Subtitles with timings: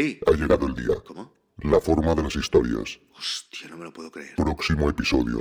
[0.00, 0.18] Sí.
[0.26, 0.94] Ha llegado el día.
[1.06, 1.30] ¿Cómo?
[1.58, 2.98] La forma de las historias.
[3.18, 4.34] Hostia, no me lo puedo creer.
[4.34, 5.40] Próximo episodio.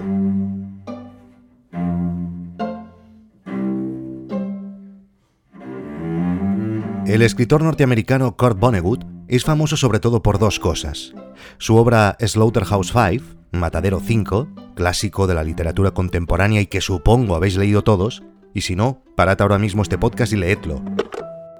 [7.06, 11.14] El escritor norteamericano Kurt Vonnegut es famoso sobre todo por dos cosas.
[11.58, 13.24] Su obra Slaughterhouse 5,
[13.54, 18.24] Matadero 5, clásico de la literatura contemporánea y que supongo habéis leído todos,
[18.54, 20.84] y si no, parad ahora mismo este podcast y leedlo.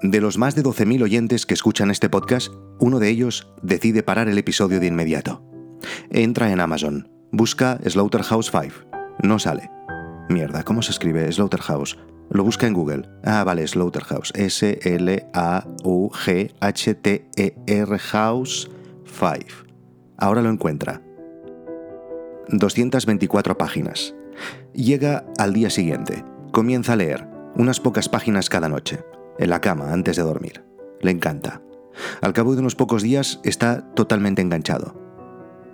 [0.02, 4.28] De los más de 12.000 oyentes que escuchan este podcast, uno de ellos decide parar
[4.28, 5.42] el episodio de inmediato.
[6.10, 8.74] Entra en Amazon, busca Slaughterhouse 5,
[9.22, 9.70] no sale.
[10.28, 11.98] Mierda, ¿cómo se escribe Slaughterhouse?
[12.30, 13.08] Lo busca en Google.
[13.24, 14.32] Ah, vale, Slaughterhouse.
[14.36, 15.18] S-L-A-U-G-H-T-E-R
[17.98, 18.70] House
[19.04, 19.34] 5.
[20.16, 21.02] Ahora lo encuentra.
[22.48, 24.14] 224 páginas.
[24.72, 26.24] Llega al día siguiente.
[26.52, 29.00] Comienza a leer, unas pocas páginas cada noche,
[29.38, 30.64] en la cama antes de dormir.
[31.00, 31.60] Le encanta.
[32.20, 34.94] Al cabo de unos pocos días está totalmente enganchado.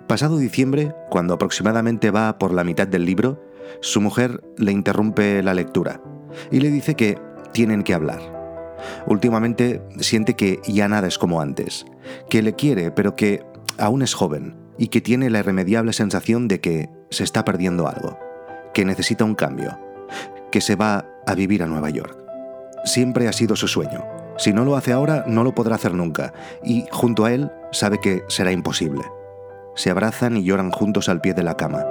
[0.07, 3.43] Pasado diciembre, cuando aproximadamente va por la mitad del libro,
[3.81, 6.01] su mujer le interrumpe la lectura
[6.51, 7.19] y le dice que
[7.51, 8.37] tienen que hablar.
[9.05, 11.85] Últimamente siente que ya nada es como antes,
[12.29, 13.43] que le quiere pero que
[13.77, 18.17] aún es joven y que tiene la irremediable sensación de que se está perdiendo algo,
[18.73, 19.77] que necesita un cambio,
[20.51, 22.17] que se va a vivir a Nueva York.
[22.85, 24.16] Siempre ha sido su sueño.
[24.37, 27.99] Si no lo hace ahora, no lo podrá hacer nunca, y junto a él sabe
[27.99, 29.03] que será imposible.
[29.75, 31.85] Se abrazan y lloran juntos al pie de la cama.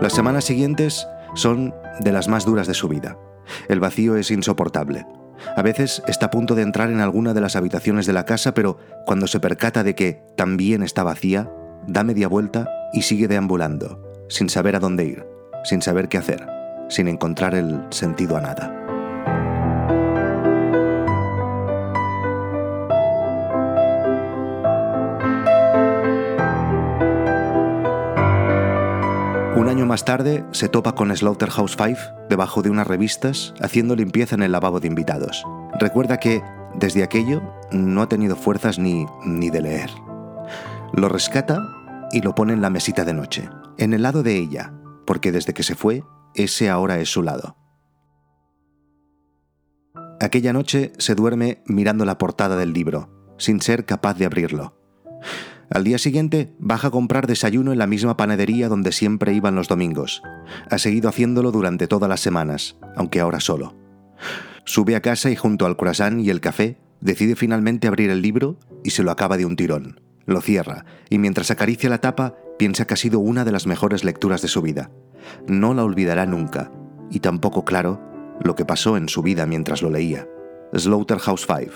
[0.00, 3.16] Las semanas siguientes son de las más duras de su vida.
[3.68, 5.06] El vacío es insoportable.
[5.56, 8.54] A veces está a punto de entrar en alguna de las habitaciones de la casa,
[8.54, 11.50] pero cuando se percata de que también está vacía,
[11.86, 15.26] da media vuelta y sigue deambulando, sin saber a dónde ir,
[15.64, 16.46] sin saber qué hacer,
[16.88, 18.81] sin encontrar el sentido a nada.
[29.82, 34.44] Año más tarde se topa con Slaughterhouse 5 debajo de unas revistas haciendo limpieza en
[34.44, 35.44] el lavabo de invitados.
[35.80, 36.40] Recuerda que,
[36.76, 39.90] desde aquello, no ha tenido fuerzas ni, ni de leer.
[40.92, 41.68] Lo rescata
[42.12, 44.72] y lo pone en la mesita de noche, en el lado de ella,
[45.04, 46.04] porque desde que se fue,
[46.36, 47.56] ese ahora es su lado.
[50.20, 54.76] Aquella noche se duerme mirando la portada del libro, sin ser capaz de abrirlo.
[55.72, 59.68] Al día siguiente baja a comprar desayuno en la misma panadería donde siempre iban los
[59.68, 60.22] domingos.
[60.70, 63.74] Ha seguido haciéndolo durante todas las semanas, aunque ahora solo.
[64.64, 68.58] Sube a casa y junto al croissant y el café decide finalmente abrir el libro
[68.84, 69.98] y se lo acaba de un tirón.
[70.26, 74.04] Lo cierra y mientras acaricia la tapa piensa que ha sido una de las mejores
[74.04, 74.90] lecturas de su vida.
[75.48, 76.70] No la olvidará nunca
[77.10, 77.98] y tampoco claro
[78.42, 80.28] lo que pasó en su vida mientras lo leía.
[80.74, 81.72] Slaughterhouse 5.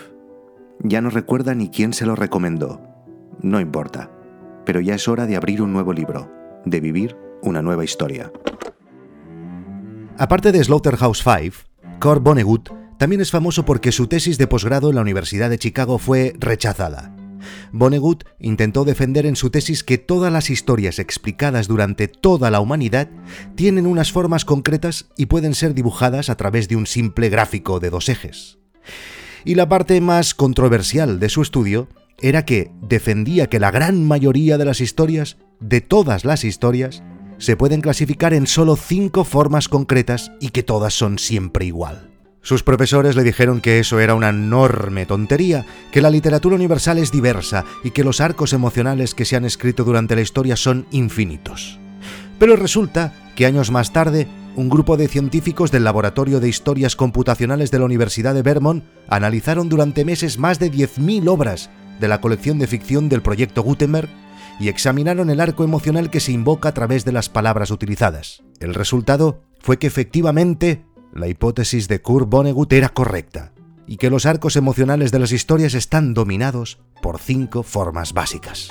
[0.81, 2.96] Ya no recuerda ni quién se lo recomendó,
[3.41, 4.11] no importa,
[4.65, 6.31] pero ya es hora de abrir un nuevo libro,
[6.65, 8.33] de vivir una nueva historia.
[10.19, 14.97] Aparte de Slaughterhouse 5, Kurt Vonnegut también es famoso porque su tesis de posgrado en
[14.97, 17.15] la Universidad de Chicago fue rechazada.
[17.73, 23.09] Vonnegut intentó defender en su tesis que todas las historias explicadas durante toda la humanidad
[23.55, 27.91] tienen unas formas concretas y pueden ser dibujadas a través de un simple gráfico de
[27.91, 28.59] dos ejes.
[29.45, 31.89] Y la parte más controversial de su estudio
[32.21, 37.03] era que defendía que la gran mayoría de las historias, de todas las historias,
[37.39, 42.11] se pueden clasificar en solo cinco formas concretas y que todas son siempre igual.
[42.41, 47.11] Sus profesores le dijeron que eso era una enorme tontería, que la literatura universal es
[47.11, 51.81] diversa y que los arcos emocionales que se han escrito durante la historia son infinitos.
[52.39, 57.71] Pero resulta que años más tarde, un grupo de científicos del Laboratorio de Historias Computacionales
[57.71, 61.69] de la Universidad de Vermont analizaron durante meses más de 10.000 obras
[62.01, 64.09] de la colección de ficción del proyecto Gutenberg
[64.59, 68.43] y examinaron el arco emocional que se invoca a través de las palabras utilizadas.
[68.61, 73.53] El resultado fue que efectivamente la hipótesis de Kurt Vonnegut era correcta
[73.87, 78.71] y que los arcos emocionales de las historias están dominados por cinco formas básicas.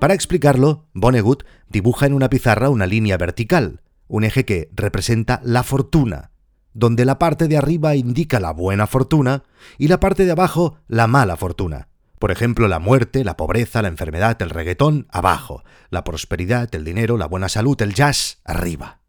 [0.00, 5.62] Para explicarlo, Vonnegut dibuja en una pizarra una línea vertical, un eje que representa la
[5.62, 6.30] fortuna,
[6.74, 9.44] donde la parte de arriba indica la buena fortuna
[9.78, 11.88] y la parte de abajo la mala fortuna.
[12.18, 17.16] Por ejemplo, la muerte, la pobreza, la enfermedad, el reggaetón, abajo, la prosperidad, el dinero,
[17.16, 19.00] la buena salud, el jazz, arriba.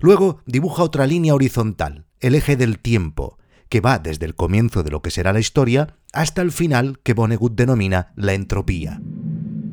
[0.00, 3.38] Luego dibuja otra línea horizontal, el eje del tiempo,
[3.68, 7.14] que va desde el comienzo de lo que será la historia hasta el final que
[7.14, 9.00] Vonnegut denomina la entropía.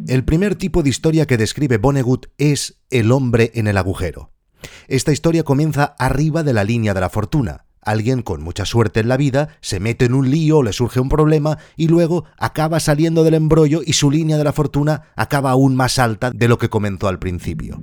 [0.07, 4.31] El primer tipo de historia que describe Vonnegut es el hombre en el agujero.
[4.87, 9.07] Esta historia comienza arriba de la línea de la fortuna, alguien con mucha suerte en
[9.07, 13.23] la vida se mete en un lío, le surge un problema y luego acaba saliendo
[13.23, 16.69] del embrollo y su línea de la fortuna acaba aún más alta de lo que
[16.69, 17.81] comenzó al principio.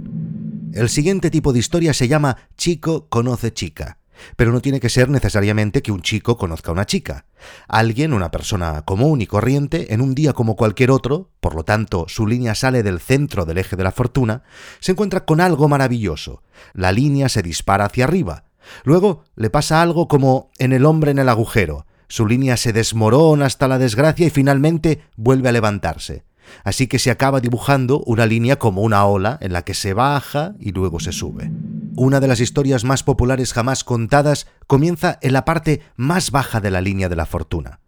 [0.73, 3.99] El siguiente tipo de historia se llama chico conoce chica.
[4.37, 7.27] Pero no tiene que ser necesariamente que un chico conozca a una chica.
[7.69, 12.07] Alguien, una persona común y corriente, en un día como cualquier otro, por lo tanto
[12.09, 14.43] su línea sale del centro del eje de la fortuna,
[14.81, 16.43] se encuentra con algo maravilloso.
[16.73, 18.45] La línea se dispara hacia arriba.
[18.85, 21.87] Luego le pasa algo como en el hombre en el agujero.
[22.09, 26.25] Su línea se desmorona hasta la desgracia y finalmente vuelve a levantarse.
[26.65, 30.55] Así que se acaba dibujando una línea como una ola en la que se baja
[30.61, 31.51] y luego se sube.
[31.99, 36.71] Una de las historias más populares jamás contadas comienza en la parte más baja de
[36.71, 37.81] la línea de la fortuna.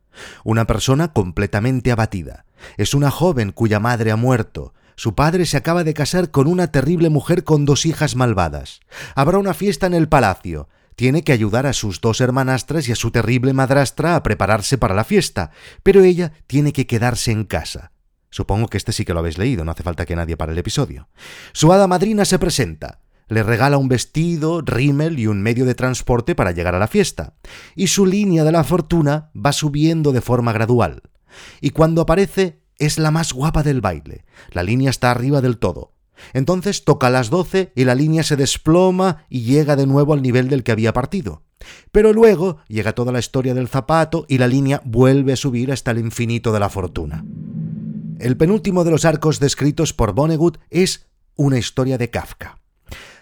[0.45, 2.47] Una persona completamente abatida.
[2.79, 4.73] Es una joven cuya madre ha muerto.
[4.97, 8.81] Su padre se acaba de casar con una terrible mujer con dos hijas malvadas.
[9.15, 10.71] Habrá una fiesta en el palacio.
[10.97, 14.95] Tiene que ayudar a sus dos hermanastras y a su terrible madrastra a prepararse para
[14.95, 15.51] la fiesta,
[15.83, 17.93] pero ella tiene que quedarse en casa.
[18.31, 20.59] Supongo que este sí que lo habéis leído, no hace falta que nadie para el
[20.59, 21.09] episodio.
[21.53, 23.01] Su hada madrina se presenta.
[23.29, 27.35] Le regala un vestido, rímel y un medio de transporte para llegar a la fiesta.
[27.77, 31.03] Y su línea de la fortuna va subiendo de forma gradual.
[31.61, 34.25] Y cuando aparece, es la más guapa del baile.
[34.51, 35.93] La línea está arriba del todo.
[36.33, 40.49] Entonces toca las doce y la línea se desploma y llega de nuevo al nivel
[40.49, 41.43] del que había partido.
[41.93, 45.91] Pero luego llega toda la historia del zapato y la línea vuelve a subir hasta
[45.91, 47.25] el infinito de la fortuna.
[48.19, 52.59] El penúltimo de los arcos descritos por Vonnegut es una historia de Kafka.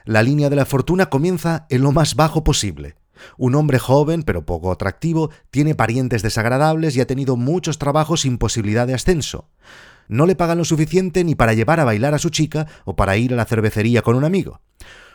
[0.06, 2.94] La línea de la fortuna comienza en lo más bajo posible.
[3.38, 8.38] Un hombre joven pero poco atractivo tiene parientes desagradables y ha tenido muchos trabajos sin
[8.38, 9.50] posibilidad de ascenso.
[10.06, 13.16] No le pagan lo suficiente ni para llevar a bailar a su chica o para
[13.16, 14.60] ir a la cervecería con un amigo.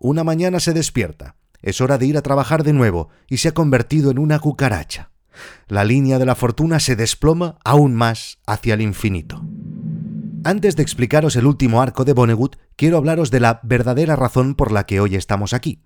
[0.02, 1.38] Una mañana se despierta.
[1.62, 5.12] Es hora de ir a trabajar de nuevo y se ha convertido en una cucaracha.
[5.70, 9.42] La línea de la fortuna se desploma aún más hacia el infinito.
[10.44, 14.72] Antes de explicaros el último arco de Vonnegut, quiero hablaros de la verdadera razón por
[14.72, 15.84] la que hoy estamos aquí.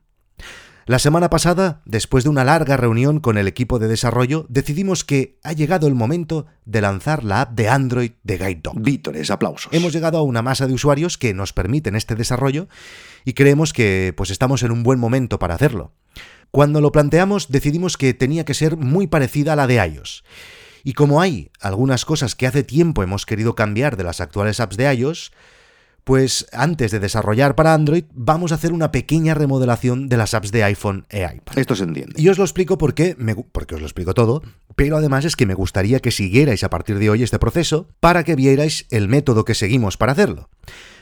[0.86, 5.40] La semana pasada, después de una larga reunión con el equipo de desarrollo, decidimos que
[5.44, 8.80] ha llegado el momento de lanzar la app de Android de Guide Dog.
[8.80, 9.74] Vítores, aplausos.
[9.74, 12.70] Hemos llegado a una masa de usuarios que nos permiten este desarrollo
[13.26, 15.92] y creemos que pues estamos en un buen momento para hacerlo.
[16.52, 20.24] Cuando lo planteamos decidimos que tenía que ser muy parecida a la de iOS.
[20.86, 24.78] Y como hay algunas cosas que hace tiempo hemos querido cambiar de las actuales apps
[24.78, 25.32] de iOS,
[26.04, 30.52] pues antes de desarrollar para Android vamos a hacer una pequeña remodelación de las apps
[30.52, 31.58] de iPhone e iPad.
[31.58, 32.22] Esto se entiende.
[32.22, 34.44] Y os lo explico porque, me, porque os lo explico todo,
[34.76, 38.24] pero además es que me gustaría que siguierais a partir de hoy este proceso para
[38.24, 40.52] que vierais el método que seguimos para hacerlo.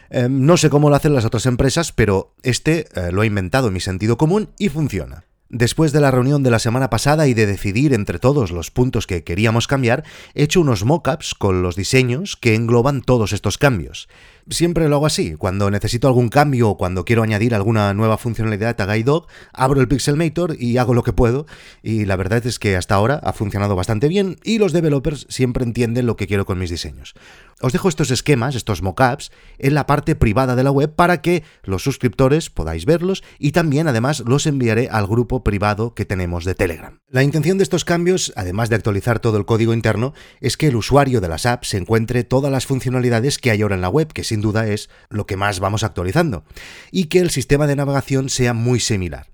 [0.10, 3.68] Eh, no sé cómo lo hacen las otras empresas, pero este eh, lo he inventado
[3.68, 5.26] en mi sentido común y funciona.
[5.56, 9.06] Después de la reunión de la semana pasada y de decidir entre todos los puntos
[9.06, 10.04] que queríamos cambiar,
[10.34, 14.10] he hecho unos mockups con los diseños que engloban todos estos cambios.
[14.50, 18.80] Siempre lo hago así, cuando necesito algún cambio o cuando quiero añadir alguna nueva funcionalidad
[18.80, 21.46] a GuideDog, abro el Pixelmator y hago lo que puedo,
[21.82, 25.64] y la verdad es que hasta ahora ha funcionado bastante bien y los developers siempre
[25.64, 27.14] entienden lo que quiero con mis diseños.
[27.62, 31.44] Os dejo estos esquemas, estos mockups, en la parte privada de la web para que
[31.64, 36.56] los suscriptores podáis verlos y también además los enviaré al grupo privado que tenemos de
[36.56, 37.00] Telegram.
[37.10, 40.76] La intención de estos cambios, además de actualizar todo el código interno, es que el
[40.76, 44.24] usuario de las apps encuentre todas las funcionalidades que hay ahora en la web, que
[44.34, 46.44] sin duda es lo que más vamos actualizando,
[46.92, 49.28] y que el sistema de navegación sea muy similar.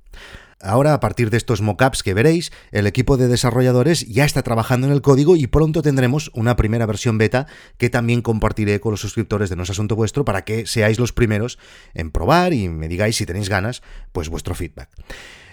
[0.62, 4.88] Ahora, a partir de estos mockups que veréis, el equipo de desarrolladores ya está trabajando
[4.88, 9.00] en el código y pronto tendremos una primera versión beta que también compartiré con los
[9.00, 11.60] suscriptores de No es Asunto Vuestro para que seáis los primeros
[11.94, 14.90] en probar y me digáis si tenéis ganas, pues vuestro feedback.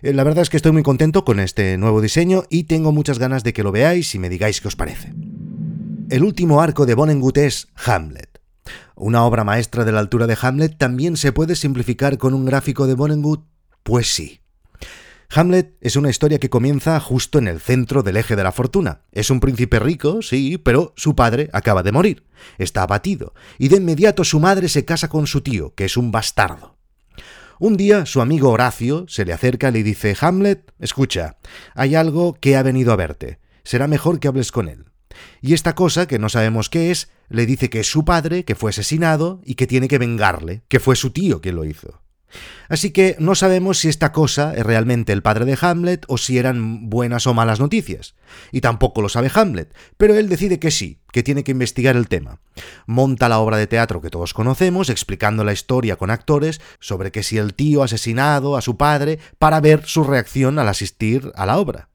[0.03, 3.21] Eh, la verdad es que estoy muy contento con este nuevo diseño y tengo muchas
[3.21, 5.13] ganas de que lo veáis y me digáis qué os parece.
[6.11, 8.36] El último arco de Vonnegut es Hamlet.
[8.99, 12.87] ¿Una obra maestra de la altura de Hamlet también se puede simplificar con un gráfico
[12.87, 13.45] de Vonnegut?
[13.83, 14.41] Pues sí.
[15.29, 19.03] Hamlet es una historia que comienza justo en el centro del eje de la fortuna.
[19.13, 22.25] Es un príncipe rico, sí, pero su padre acaba de morir.
[22.57, 26.11] Está abatido, y de inmediato su madre se casa con su tío, que es un
[26.11, 26.79] bastardo.
[27.59, 31.37] Un día su amigo Horacio se le acerca y le dice, Hamlet, escucha,
[31.75, 33.41] hay algo que ha venido a verte.
[33.63, 34.87] Será mejor que hables con él.
[35.43, 38.55] Y esta cosa, que no sabemos qué es, le dice que es su padre, que
[38.55, 42.03] fue asesinado y que tiene que vengarle, que fue su tío quien lo hizo.
[42.69, 46.39] Así que no sabemos si esta cosa es realmente el padre de Hamlet o si
[46.39, 48.15] eran buenas o malas noticias.
[48.51, 52.09] Y tampoco lo sabe Hamlet, pero él decide que sí, que tiene que investigar el
[52.09, 52.41] tema.
[52.87, 57.23] Monta la obra de teatro que todos conocemos, explicando la historia con actores sobre que
[57.23, 61.47] si el tío ha asesinado a su padre para ver su reacción al asistir a
[61.47, 61.89] la obra.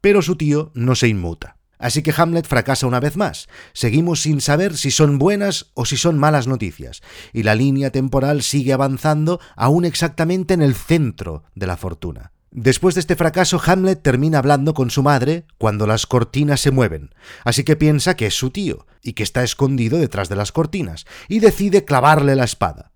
[0.00, 1.59] Pero su tío no se inmuta.
[1.80, 3.48] Así que Hamlet fracasa una vez más.
[3.72, 8.42] Seguimos sin saber si son buenas o si son malas noticias, y la línea temporal
[8.42, 12.32] sigue avanzando aún exactamente en el centro de la fortuna.
[12.52, 17.14] Después de este fracaso, Hamlet termina hablando con su madre cuando las cortinas se mueven,
[17.44, 21.06] así que piensa que es su tío y que está escondido detrás de las cortinas,
[21.28, 22.92] y decide clavarle la espada.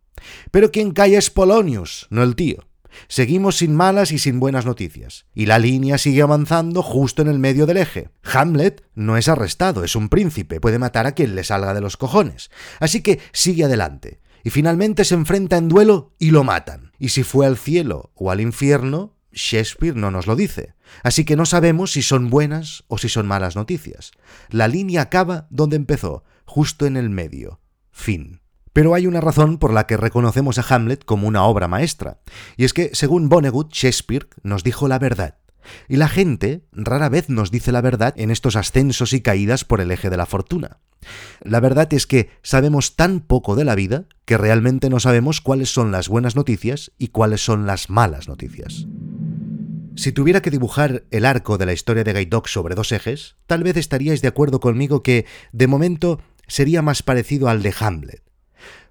[0.50, 2.66] Pero quien cae es Polonius, no el tío.
[3.08, 7.38] Seguimos sin malas y sin buenas noticias, y la línea sigue avanzando justo en el
[7.38, 8.10] medio del eje.
[8.22, 11.96] Hamlet no es arrestado, es un príncipe, puede matar a quien le salga de los
[11.96, 16.92] cojones, así que sigue adelante, y finalmente se enfrenta en duelo y lo matan.
[16.98, 21.36] Y si fue al cielo o al infierno, Shakespeare no nos lo dice, así que
[21.36, 24.12] no sabemos si son buenas o si son malas noticias.
[24.48, 27.60] La línea acaba donde empezó, justo en el medio.
[27.90, 28.43] Fin.
[28.74, 32.18] Pero hay una razón por la que reconocemos a Hamlet como una obra maestra,
[32.56, 35.36] y es que, según Vonnegut, Shakespeare nos dijo la verdad.
[35.88, 39.80] Y la gente rara vez nos dice la verdad en estos ascensos y caídas por
[39.80, 40.80] el eje de la fortuna.
[41.40, 45.72] La verdad es que sabemos tan poco de la vida que realmente no sabemos cuáles
[45.72, 48.86] son las buenas noticias y cuáles son las malas noticias.
[49.94, 53.36] Si tuviera que dibujar el arco de la historia de Guy Dog sobre dos ejes,
[53.46, 58.23] tal vez estaríais de acuerdo conmigo que, de momento, sería más parecido al de Hamlet.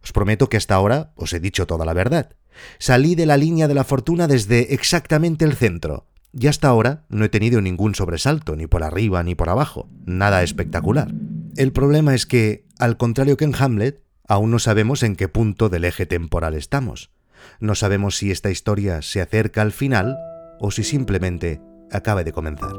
[0.04, 2.36] Os prometo que hasta ahora os he dicho toda la verdad.
[2.78, 7.26] Salí de la línea de la fortuna desde exactamente el centro, y hasta ahora no
[7.26, 11.14] he tenido ningún sobresalto, ni por arriba ni por abajo, nada espectacular.
[11.56, 15.70] El problema es que, al contrario que en Hamlet, aún no sabemos en qué punto
[15.70, 17.12] del eje temporal estamos.
[17.60, 20.18] No sabemos si esta historia se acerca al final
[20.60, 21.62] o si simplemente
[21.92, 22.74] acaba de comenzar.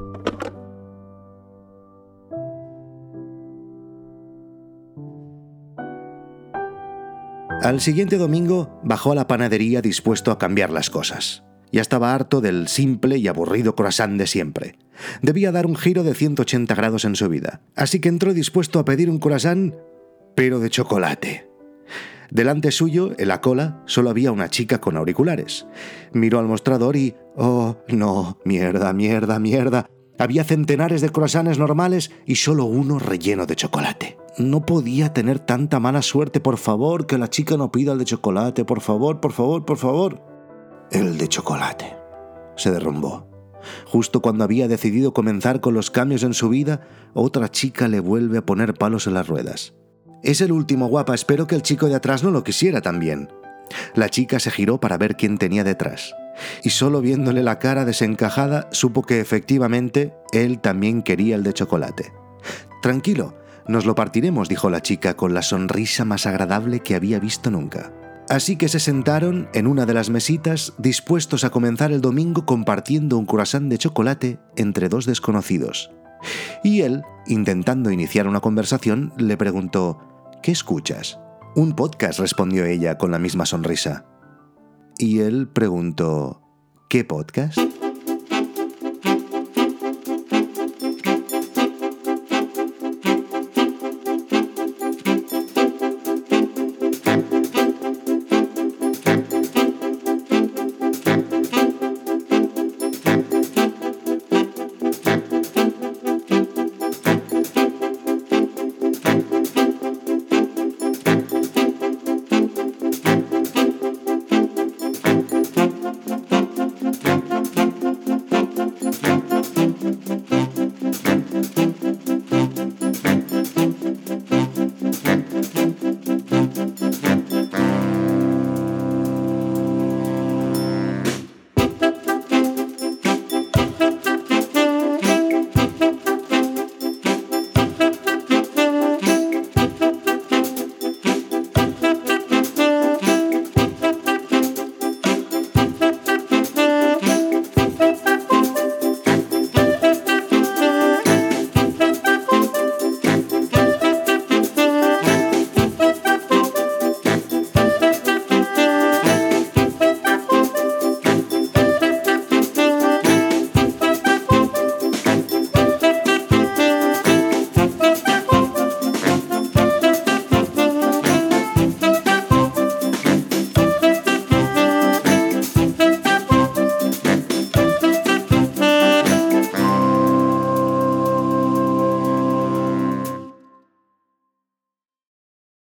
[7.65, 11.45] Al siguiente domingo bajó a la panadería dispuesto a cambiar las cosas.
[11.73, 14.77] Ya estaba harto del simple y aburrido croissant de siempre.
[15.23, 18.85] Debía dar un giro de 180 grados en su vida, así que entró dispuesto a
[18.85, 19.75] pedir un croissant,
[20.35, 21.49] pero de chocolate.
[22.31, 25.67] Delante suyo, en la cola, solo había una chica con auriculares.
[26.13, 27.15] Miró al mostrador y...
[27.35, 28.41] ¡Oh, no!
[28.45, 29.89] ¡Mierda, mierda, mierda!
[30.19, 34.17] Había centenares de croissants normales y solo uno relleno de chocolate.
[34.39, 38.05] No podía tener tanta mala suerte, por favor, que la chica no pida el de
[38.05, 40.23] chocolate, por favor, por favor, por favor.
[40.91, 41.97] El de chocolate.
[42.57, 43.29] Se derrumbó.
[43.87, 48.39] Justo cuando había decidido comenzar con los cambios en su vida, otra chica le vuelve
[48.39, 49.75] a poner palos en las ruedas.
[50.23, 53.29] Es el último guapa, espero que el chico de atrás no lo quisiera también.
[53.95, 56.15] La chica se giró para ver quién tenía detrás
[56.63, 62.13] y solo viéndole la cara desencajada supo que efectivamente él también quería el de chocolate.
[62.83, 67.51] Tranquilo, nos lo partiremos, dijo la chica con la sonrisa más agradable que había visto
[67.51, 67.93] nunca.
[68.29, 73.19] Así que se sentaron en una de las mesitas dispuestos a comenzar el domingo compartiendo
[73.19, 75.91] un croissant de chocolate entre dos desconocidos.
[76.63, 79.99] Y él, intentando iniciar una conversación, le preguntó,
[80.43, 81.19] ¿Qué escuchas?
[81.57, 84.05] Un podcast, respondió ella con la misma sonrisa.
[84.99, 86.43] Y él preguntó,
[86.89, 87.61] ¿qué podcast?